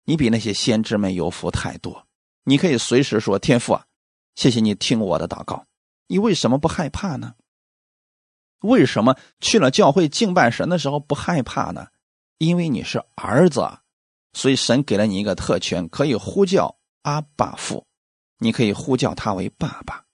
[0.07, 2.07] 你比那些先知们有福太多，
[2.45, 3.85] 你可以随时说：“天父啊，
[4.35, 5.67] 谢谢你听我的祷告。”
[6.09, 7.35] 你为什么不害怕呢？
[8.61, 11.89] 为什么去了教会敬拜神的时候不害怕呢？
[12.39, 13.79] 因为你是儿子，
[14.33, 17.85] 所以神给了你一个特权，可以呼叫阿爸父，
[18.39, 20.05] 你可以呼叫他为爸爸，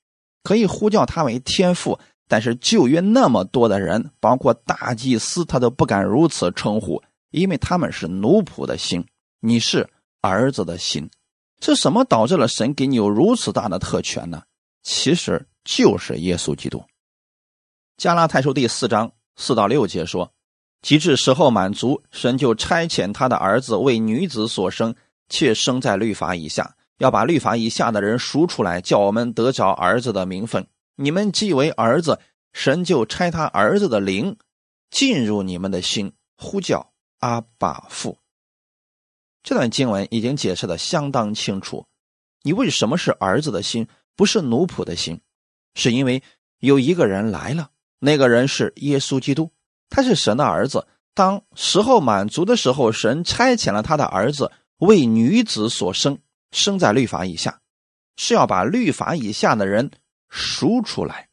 [0.43, 2.01] 可以呼叫他为天父。
[2.29, 9.07] 但是旧约那么多的人，包括大祭司，他都不敢如此称呼，因为他们是奴仆的心。
[9.45, 11.11] 你是儿子的心，
[11.61, 14.45] 是什么导致了神给你有如此大的特权呢？
[14.85, 16.85] 其实就是耶稣基督。
[17.97, 20.33] 加拉太书第四章四到六节说
[20.81, 24.95] ：“及至时候满足，神就差遣他的儿子为女子所生，
[25.29, 30.65] 却生在律法以下，要把律法以下的人赎出来，叫我们得着儿子的名分。
[30.95, 32.21] 你们既为儿子，
[32.53, 34.37] 神就差他儿子的灵
[34.89, 38.19] 进入你们的心，呼叫阿爸父。”
[39.43, 41.87] 这段经文已经解释的相当清楚，
[42.43, 45.21] 你为什么是儿子的心，不是奴仆的心？
[45.75, 46.23] 是因为
[46.59, 49.51] 有一个人来了，那个人是耶稣基督，
[49.89, 50.87] 他是神的儿子。
[51.15, 56.19] 当时候满足的时候，神差遣了他的儿子为女子所生，
[56.53, 57.61] 生在律法以下，
[58.17, 59.91] 是要把律法以下的人
[60.29, 61.29] 赎出来。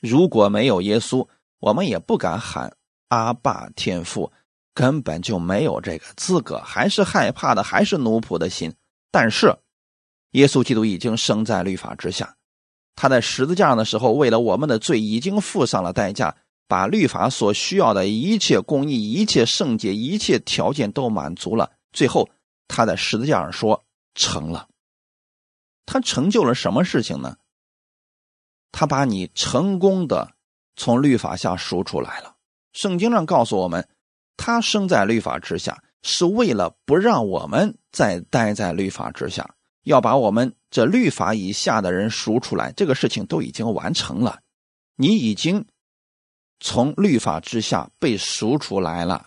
[0.00, 2.76] 如果没有耶稣，我们也不敢喊
[3.08, 4.32] 阿爸天父。
[4.74, 8.74] 根本就没有这个资格，还是害怕的，还是奴仆的心。
[9.10, 9.54] 但是，
[10.30, 12.34] 耶稣基督已经生在律法之下，
[12.94, 16.34] 他在十字架上的时候，为了我们的罪，已经付上了代价，
[16.66, 21.70] 把律法所需要的一切公义、一切圣洁、一切条件都满足了。
[21.92, 22.30] 最后，
[22.66, 24.68] 他在十字架上说成了。
[25.84, 27.36] 他成就了什么事情呢？
[28.70, 30.32] 他把你成功的
[30.76, 32.36] 从律法下赎出来了。
[32.72, 33.86] 圣经上告诉我们。
[34.36, 42.72] 他生在律法之下，是为了不让我们再待在律法之下，要把我们这律法以下的人赎出来。
[42.72, 44.40] 这个事情都已经完成了，
[44.96, 45.64] 你已经
[46.60, 49.26] 从律法之下被赎出来了，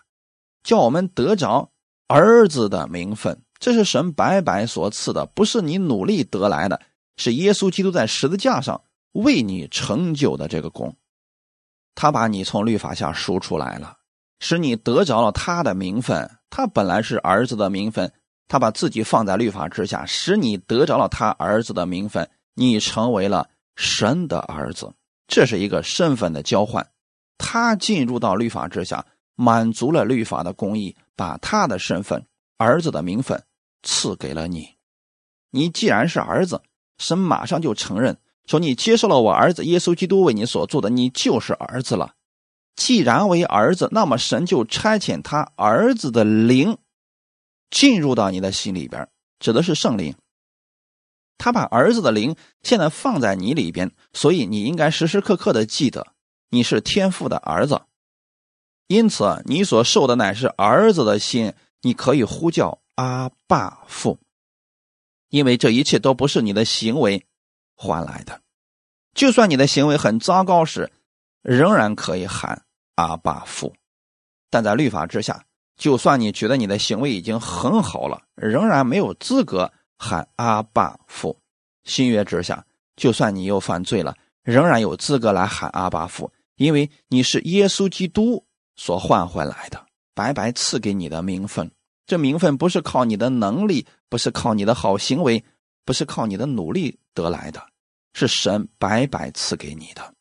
[0.63, 1.72] 叫我们得着
[2.08, 3.41] 儿子的名分。
[3.58, 6.82] 这是神白白所赐的，不是你努力得来的，
[7.15, 10.96] 是耶稣基督在十字架上为你成就的这个功。
[11.96, 13.98] 他把你从律法下赎出来了，
[14.47, 16.29] 使你得着了他的名分。
[16.51, 18.13] 他本来是儿子的名分，
[18.47, 24.93] 他把自己放在律法之下，使你得着了他儿子的名分，你成为了神的儿子。
[25.27, 26.88] 这是一个身份的交换。
[27.39, 29.03] 他进入到律法之下，
[29.34, 32.23] 满足了律法的公义，把他的身份。
[32.58, 33.43] 儿子的名分
[33.81, 34.75] 赐给了你，
[35.49, 36.62] 你既然是儿子，
[36.99, 42.13] 神马上就承认说你接受了我儿子耶稣基督为你所做的，你就是儿子了。
[42.75, 46.77] 既然为儿子，那么神就差遣他儿子的灵
[47.69, 49.07] 进入到你的心里边，
[49.39, 50.15] 指的是圣灵。
[51.38, 56.07] 他把儿子的灵现在放在你里边，所以你应该时时刻刻的记得
[56.49, 57.81] 你是天父的儿子，
[58.88, 61.53] 因此你所受的乃是儿子的心。
[61.81, 64.17] 你可以呼叫阿爸父，
[65.29, 67.23] 因为这一切都不是你的行为
[67.75, 68.41] 换来的。
[69.13, 70.91] 就算你的行为很糟糕时，
[71.45, 72.60] 仍然可以喊
[72.95, 73.71] 阿爸父。
[74.49, 75.45] 但在律法之下，
[75.77, 81.39] 就算你觉得你的行为已经很好了，仍然没有资格喊阿爸父。
[81.84, 88.43] 新约之下，就算你又犯罪了，仍然有资格来喊阿爸父，因为你是耶稣基督
[88.75, 91.69] 所换回来的，白白赐给你的名分。
[92.08, 95.43] 这名分不是靠你的能力，不是靠你的好行为，
[95.84, 97.62] 不是靠你的努力得来的，
[98.13, 100.14] 是神白白赐给你的。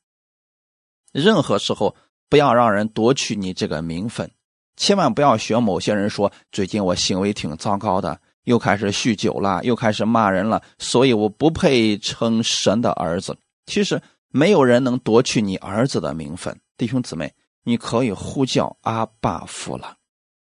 [1.15, 1.95] 任何时候
[2.29, 4.29] 不要让人夺取你这个名分，
[4.77, 19.99] 千万不要学某些人说：“最近我行为挺糟糕的，又开始酗酒了，又开始骂人了，所以我不配称神的儿子。”其实没有人能夺取你儿子的名分，弟兄姊妹，你可以呼叫阿爸父了。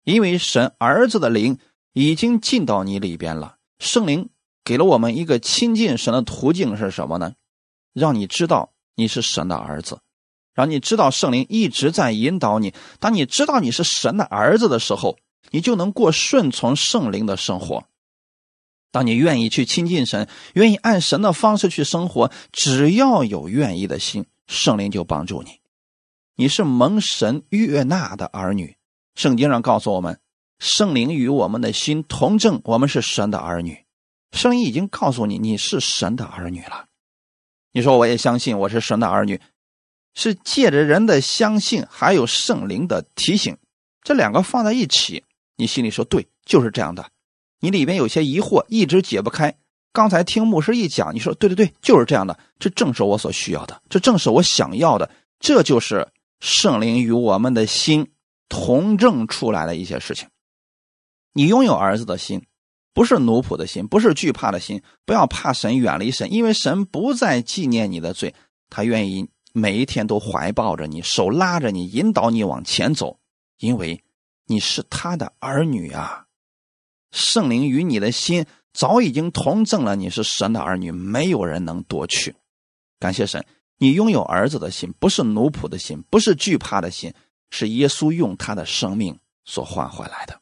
[0.06, 1.58] 因为神儿子的灵
[1.92, 4.30] 已经进到你里边了，圣灵
[4.64, 7.34] 给了我们一个亲近神的途径是什么呢？
[7.92, 10.00] 让你知道你是神的儿子，
[10.56, 12.74] 让你知道圣灵一直在引导你。
[13.00, 15.18] 当你知道你是神的儿子的时候，
[15.52, 17.84] 你就能过顺从圣灵的生活。
[18.92, 25.60] 当你愿意去亲近神，愿意按神的方式去生活，只要有愿意的心，圣灵就帮助你。
[26.38, 28.78] 你是蒙神悦纳的儿女。
[29.14, 30.20] 圣经上告诉我们，
[30.60, 33.86] 圣灵与我们的心同证，我们是神的儿女。
[34.32, 36.86] 圣灵已经告诉你，你是神的儿女了。
[37.74, 39.40] 你说我也相信我是神的儿女，
[40.16, 43.56] 是借着人的相信，还有圣灵的提醒，
[44.02, 45.24] 这两个放在一起，
[45.58, 47.12] 你心里说对，就是这样的。
[47.60, 49.56] 你里边有些疑惑，一直解不开。
[49.94, 56.08] 刚才听牧师一讲，你说对对对，就是这样的，这正是我所需要的，这正是我想要的，这就是
[56.40, 58.12] 圣灵与我们的心。
[58.48, 60.30] 同证出来的一些事情，
[61.34, 62.46] 你拥有儿子的心，
[62.94, 64.84] 不是奴仆的心，不是惧怕的心。
[65.04, 68.36] 不要怕神，远离神，因为神不再纪念你的罪，
[68.70, 73.18] 他愿意每一天都怀抱着你，手拉着你，引导你往前走，
[73.58, 74.04] 因为
[74.48, 76.26] 你是他的儿女啊。
[77.12, 82.36] 圣灵与你的心早已经同证了，你是神的儿女，没有人能夺去。
[83.00, 83.46] 感谢神，
[83.78, 87.14] 你拥有儿子的心，不是奴仆的心，不是惧怕的心。
[87.50, 90.38] 是耶稣用他的生命所换回来的。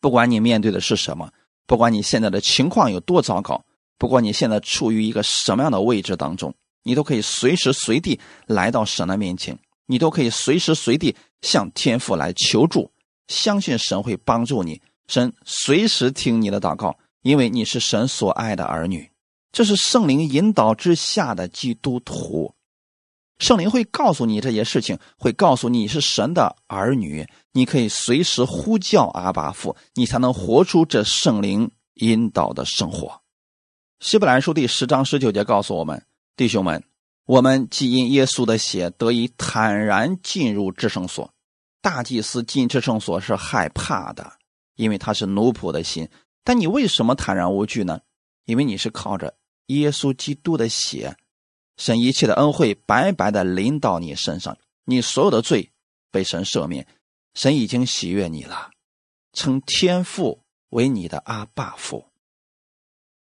[0.00, 1.32] 不管你面对的是什么，
[1.66, 3.64] 不管你现在的情况有多糟糕，
[3.96, 12.92] 不管你现在处于一个什么样的位置当中，你都可以随时随地来到神的面前，你都可以随时随地向天父来求助，
[13.26, 19.10] 相信神会帮助你，神随时听你的祷告，因为你是神所爱的儿女。
[19.50, 22.54] 这是圣灵引导之下的基督徒。
[23.38, 33.20] 圣灵会告诉你这些事情，会告诉你是神的儿女，你可以随时呼叫阿巴父，你才能活出这圣灵引导的生活。
[34.00, 36.04] 希伯来书第十章十九节告诉我们：
[36.36, 36.82] 弟兄们，
[37.26, 41.32] 我们既因耶稣的血得以坦然进入至圣所，
[41.80, 44.32] 大祭司进至圣所是害怕的，
[44.74, 46.08] 因为他是奴仆的心。
[46.42, 48.00] 但你为什么坦然无惧呢？
[48.46, 49.34] 因为你是靠着
[49.66, 51.16] 耶稣基督的血。
[51.76, 55.70] 神一切的恩惠白白的临到你身上，你所有的罪
[56.10, 56.86] 被神赦免，
[57.34, 58.70] 神已经喜悦你了，
[59.32, 62.06] 称天父为你的阿爸父。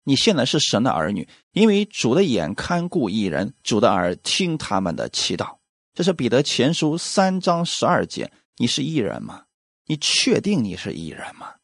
[0.05, 5.57] 你现在是神的儿女，因为主的眼看顾一人，主的耳听他们的祈祷。
[5.93, 8.31] 这是彼得前书三章十二节。
[8.57, 9.43] 你是艺人吗？
[9.87, 11.55] 你确定你是艺人吗？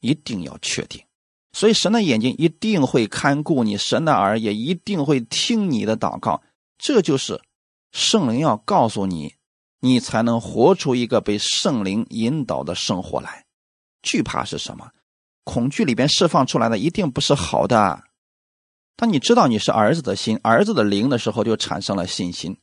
[0.00, 1.02] 一定要确定。
[1.52, 6.42] 所以，神的眼睛一定会看顾你，神的耳也一定会听你的祷告。
[6.76, 7.40] 这就是
[7.90, 9.34] 圣灵要告诉你，
[9.80, 13.46] 你才能活出一个被圣灵引导的生活来。
[14.02, 14.90] 惧怕是什么？
[15.46, 18.02] 恐惧里边释放出来的一定不是好的。
[18.96, 22.58] 当你知道你是儿子的心、儿子的灵的时候，就产生了信心。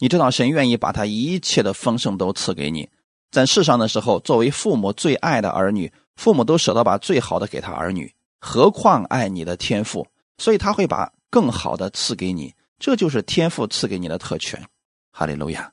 [0.00, 2.90] 你知道神愿意把他一切的丰盛都赐给你，
[3.30, 10.06] 在世上的时候，作为父母最爱的儿女，父母都舍得把最好的给他儿女，何况爱你的天父，
[10.38, 12.52] 所以他会把更好的赐给你。
[12.78, 14.62] 这就是天父赐给你的特权。
[15.12, 15.72] 哈利路亚。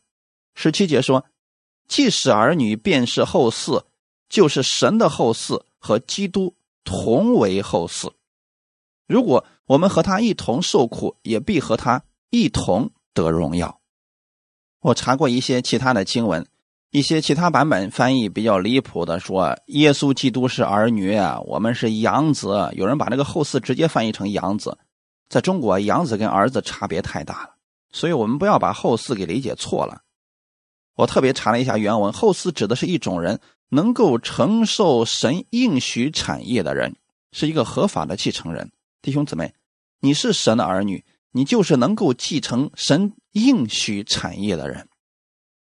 [0.56, 1.26] 十七节说
[1.90, 3.84] ：“即使儿女便是后嗣，
[4.30, 6.56] 就是神的后嗣，和基督
[6.86, 8.10] 同为后嗣。
[9.06, 13.82] 如果我们和他一同受苦，也必和他一同得荣耀。”
[14.80, 16.48] 我查过一些其他的经文，
[16.92, 22.70] 一些其他版本翻译比较离谱的说，耶稣基督是儿女啊，我们是养子。
[22.74, 24.78] 有人把那个后嗣直接翻译成养子，
[25.28, 27.56] 在中国，养子跟儿子差别太大了，
[27.92, 30.02] 所以我们不要把后嗣给理解错了。
[30.96, 33.40] 我特别查了一下原文，后嗣指的是一种人
[33.74, 36.96] 能够承受神应许产业的人，
[37.32, 38.72] 是一个合法的继承人。
[39.02, 39.54] 弟兄姊妹，
[40.00, 41.04] 你是神的儿女。
[41.36, 44.88] 你就是能够继承神应许产业的人，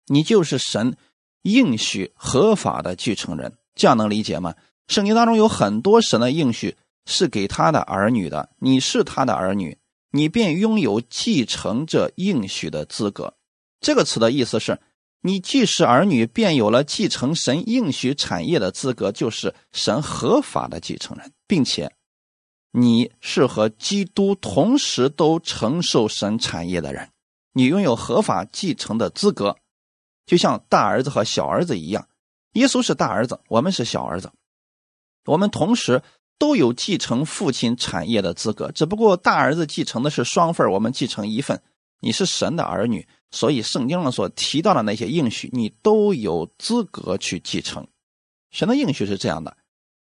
[0.09, 0.97] 你就是神
[1.43, 4.57] 应许合法的继承人，这样能理解吗？
[4.89, 6.77] 圣经当中有很多神的应许
[7.07, 9.79] 是给他的儿女的，你是他的儿女，
[10.11, 13.35] 你便拥有继承这应许的资格。
[13.81, 14.81] 这个词的意思是，
[15.23, 21.93] 你既是儿女，便有了继承神应许产业的资格，就是神合法的继承人，并且。
[22.73, 27.11] 你是和基督同时都承受神产业的人，
[27.53, 29.57] 你拥有合法继承的资格，
[30.25, 32.09] 就像大儿子和小儿子一样。
[32.55, 34.33] 耶稣是大儿子，我们是小儿子，
[35.27, 36.03] 我们同时
[36.39, 38.73] 都有继承父亲产业的资格。
[38.73, 41.63] 只不过大儿子继承的是双份，我们继承一份。
[42.01, 47.89] 你是神的儿女，所以圣经上所提到的那些应许，你都有资格去继承。
[48.53, 49.57] 神的应许是这样的。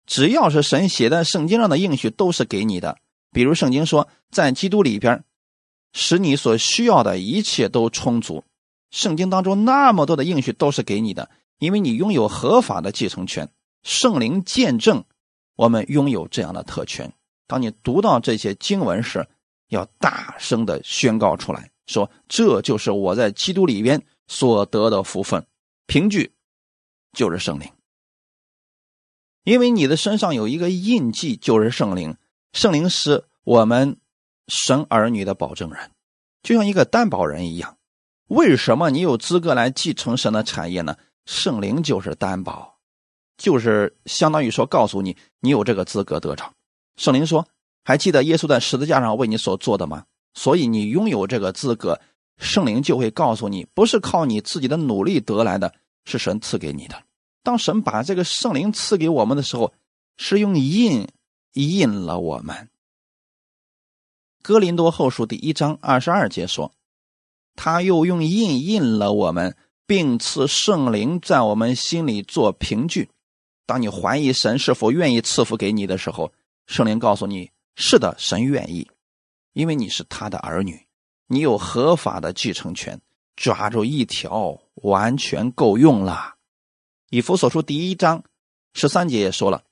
[0.06, 3.00] 只要是神写在圣经上的应许，都是给你的。
[3.32, 5.24] 比如圣经说，在基督里边，
[5.94, 8.44] 使你所需要的一切都充足。
[8.92, 13.50] 圣经当中那么多的应许都是给你的，因为你拥有合法的继承权。
[13.82, 15.04] 圣灵见证，
[15.56, 17.12] 我们拥有这样的特权。
[17.48, 19.28] 当你读到这些经文时，
[19.70, 25.46] 要大声的宣告出来，说：“这就是我在基督里边所得的福分。”
[25.88, 26.34] 凭据
[27.14, 27.72] 就是圣灵。
[29.44, 32.18] 因为你的身上有一个印记，就是圣灵。
[32.54, 33.98] 圣灵是我们
[34.48, 35.92] 神儿女的保证人，
[36.42, 37.78] 就像一个担保人一样。
[38.28, 40.98] 为什么你有资格来继承神的产业呢？
[41.28, 42.80] 圣灵就是担保，
[43.38, 46.54] 就是相当于说告诉你，你有这个资格得着。
[46.98, 47.48] 圣灵说
[47.86, 50.06] ：“还记得耶稣在十字架上为你所做的吗？”
[50.36, 52.00] 所以你拥有这个资格，
[52.38, 55.74] 圣灵就会告诉你，不是靠你自己的努力得来的，
[56.04, 57.02] 是神赐给你的。
[57.42, 59.74] 当神把这个圣灵赐给我们的时候，
[60.18, 61.08] 是用印
[61.54, 62.70] 印了我们。
[64.44, 66.72] 哥林多后书第一章二十二节说
[67.56, 69.56] ：“他又用印印了我们，
[69.88, 73.10] 并赐圣灵在我们心里做凭据。
[73.66, 76.32] 当你怀疑神是否愿意赐福给你的时候，
[76.68, 78.88] 圣灵告诉你：是的，神愿意，
[79.56, 80.86] 因为你是他的儿女，
[81.26, 83.02] 你有合法的继承权。
[83.36, 86.36] 抓住一条，完全够用了。”
[87.12, 88.24] 以弗所书第一章
[88.74, 89.66] 十三节也说了：“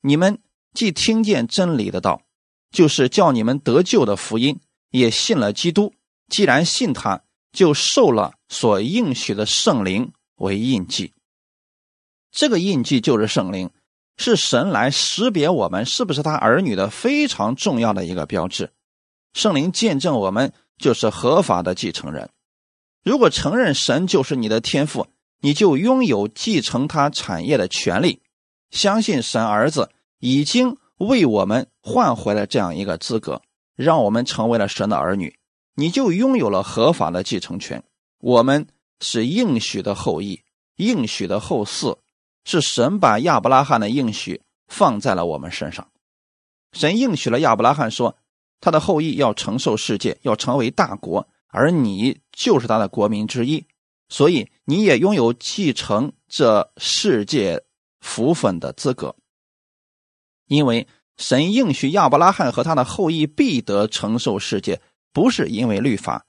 [0.00, 0.40] 你们
[0.72, 2.22] 既听见真理的道，
[2.70, 5.92] 就是叫你们得救的福音，也信了基督。
[6.28, 7.22] 既然信他，
[7.52, 11.12] 就受了所应许的圣灵为印记。
[12.30, 13.70] 这个印记就是圣灵，
[14.16, 18.70] 是神来识别我们是不是他儿女的非常重要的一个标志。
[19.32, 22.30] 圣灵见证我们就是合法的继承人。
[23.02, 25.06] 如果承认神就是你的天赋。”
[25.40, 28.22] 你就拥有继承他产业的权利，
[28.70, 33.42] 相信神儿子已经为我们换回了这样一个资格，
[33.76, 35.36] 让我们成为了神的儿女，
[35.74, 37.84] 你就拥有了合法的继承权。
[38.20, 38.66] 我们
[39.02, 40.40] 是应许的后裔，
[40.76, 41.98] 应许的后嗣，
[42.44, 45.90] 是神把亚伯拉罕的应许放在了我们身上。
[46.72, 48.16] 神应许了亚伯拉罕说，
[48.60, 53.66] 他的后裔要承受世界，要成为大国，而你就是他的国民之一。
[54.08, 57.64] 所以你也拥有继承这世界
[58.00, 59.16] 福分的资格，
[60.46, 60.86] 因为
[61.16, 64.80] 神应许亚伯拉罕和他的后裔必得承受世界，
[65.12, 66.26] 不是因为律法，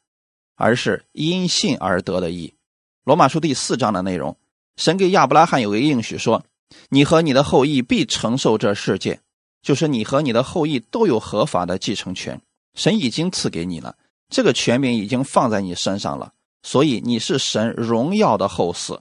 [0.55, 2.55] 而是因信而得的义。
[3.03, 4.37] 罗马书第四章的内容，
[4.75, 6.43] 神给亚伯拉罕有个应许说
[6.89, 9.19] ：“你和你的后裔必承受这世界，
[9.61, 12.41] 就是你和你的后裔都有合法的继承权。
[12.73, 13.95] 神已经赐给你了，
[14.29, 18.99] 这个权柄已经放在你身上了。”所以你是神荣耀的后嗣，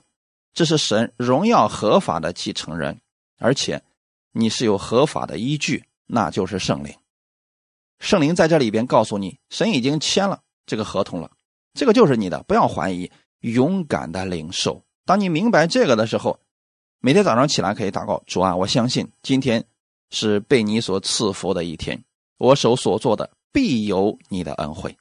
[0.53, 3.01] 这是神荣耀合法的继承人，
[3.39, 3.81] 而且
[4.33, 6.93] 你是有合法的依据，那就是圣灵。
[7.99, 11.31] 圣灵在这里边告诉你，神已经签了这个合同了，
[11.73, 13.09] 这个就是你的，不要怀疑，
[13.39, 14.84] 勇敢的领受。
[15.05, 16.39] 当你明白这个的时候，
[16.99, 19.63] 每天早上起来可以祷告：主啊，我相信今天
[20.09, 22.03] 是被你所赐福的一天，
[22.39, 24.97] 我手所做的必有你的恩惠。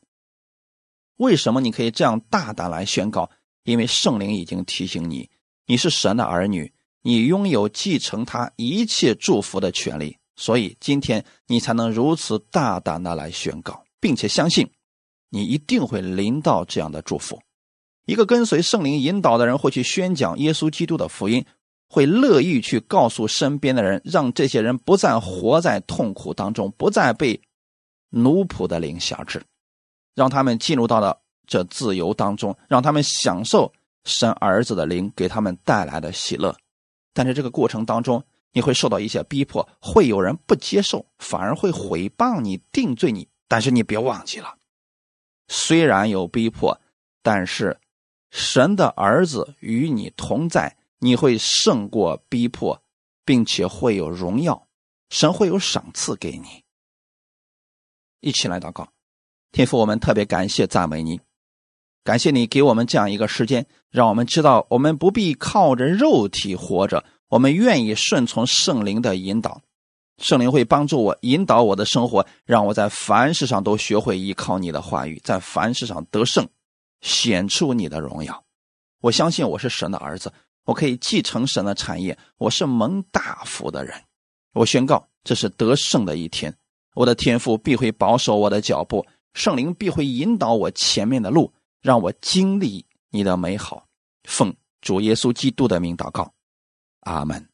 [1.17, 3.31] 为什么你可以这样大胆来宣告？
[3.63, 5.31] 因为圣灵已经提醒你，
[5.67, 10.19] 你是神的儿女，你拥有继承他一切祝福的权利。
[10.37, 14.69] 所以今天你才能如此大胆的来宣告，并且相信
[15.31, 17.41] 你一定会临到这样的祝福。
[18.07, 21.45] 一个跟随圣灵引导的人会去宣讲耶稣基督的福音，
[21.89, 27.41] 会乐意去告诉身边的人，让这些人不再活在痛苦当中，不再被
[28.11, 29.43] 奴仆的灵辖制，
[30.15, 33.73] 让他们进入到了这自由当中，让他们享受
[34.05, 36.55] 神儿子的灵给他们带来的喜乐。
[37.13, 43.27] 但是这个过程当中，你会受到一些逼迫，会有人不接受，反而会毁谤你、定罪你。
[43.49, 44.55] 但是你别忘记了，
[45.49, 46.81] 虽然有逼迫，
[47.23, 47.79] 但是
[48.35, 52.82] 神的儿子与你同在，你会胜过逼迫，
[53.24, 54.66] 并且会有荣耀，
[55.09, 56.64] 神会有赏赐给你。
[58.18, 58.89] 一起来祷告，
[59.53, 61.20] 天父，我们特别感谢赞美你，
[62.03, 67.05] 感谢你给我们这样一个时间，让我们知道我们不必靠着肉体活着。
[67.28, 69.62] 我们愿意顺从圣灵的引导，
[70.18, 76.49] 圣灵会帮助我引导我的生活，让我在凡事上都学会依靠你的话语，在凡事上得胜，
[77.01, 78.45] 显出你的荣耀。
[79.01, 80.32] 我相信我是神的儿子，
[80.64, 84.03] 我可以继承神的产业，我是蒙大福的人。
[84.53, 86.57] 我宣告，这是得胜的一天。
[86.95, 93.86] 我的天赋必会保守我的脚步，圣灵必会引导我前面的路，让我经历你的美好。
[94.24, 96.32] 奉主耶稣基督的名祷告。
[97.01, 97.54] 阿门。